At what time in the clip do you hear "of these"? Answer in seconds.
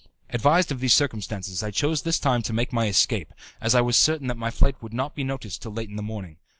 0.71-0.95